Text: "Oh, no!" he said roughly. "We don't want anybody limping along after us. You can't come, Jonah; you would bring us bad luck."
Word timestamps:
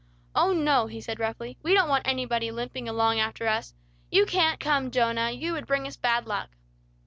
"Oh, 0.33 0.51
no!" 0.51 0.87
he 0.87 0.99
said 0.99 1.19
roughly. 1.19 1.59
"We 1.61 1.75
don't 1.75 1.87
want 1.87 2.07
anybody 2.07 2.49
limping 2.49 2.89
along 2.89 3.19
after 3.19 3.47
us. 3.47 3.75
You 4.09 4.25
can't 4.25 4.59
come, 4.59 4.89
Jonah; 4.89 5.29
you 5.29 5.53
would 5.53 5.67
bring 5.67 5.85
us 5.85 5.95
bad 5.95 6.25
luck." 6.25 6.49